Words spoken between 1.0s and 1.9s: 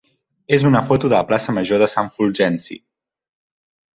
de la plaça major de